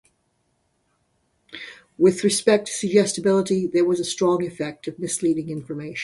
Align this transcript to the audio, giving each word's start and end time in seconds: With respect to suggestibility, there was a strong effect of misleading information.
With 1.99 2.23
respect 2.23 2.65
to 2.65 2.71
suggestibility, 2.73 3.67
there 3.67 3.85
was 3.85 3.99
a 3.99 4.03
strong 4.03 4.43
effect 4.43 4.87
of 4.87 4.97
misleading 4.97 5.49
information. 5.51 5.99